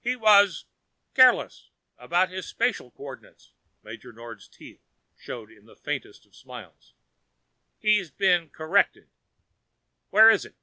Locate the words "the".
5.66-5.76